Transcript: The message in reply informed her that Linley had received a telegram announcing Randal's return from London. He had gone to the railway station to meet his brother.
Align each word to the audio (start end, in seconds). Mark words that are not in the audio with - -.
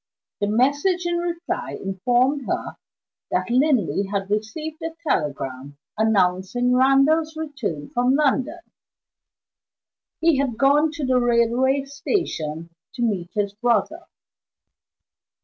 The 0.39 0.47
message 0.47 1.05
in 1.05 1.17
reply 1.19 1.77
informed 1.79 2.47
her 2.47 2.77
that 3.29 3.51
Linley 3.51 4.07
had 4.11 4.31
received 4.31 4.81
a 4.81 4.95
telegram 5.07 5.77
announcing 5.95 6.73
Randal's 6.73 7.37
return 7.37 7.91
from 7.91 8.15
London. 8.15 8.61
He 10.19 10.39
had 10.39 10.57
gone 10.57 10.89
to 10.93 11.05
the 11.05 11.19
railway 11.19 11.83
station 11.85 12.71
to 12.95 13.03
meet 13.03 13.29
his 13.35 13.53
brother. 13.53 14.07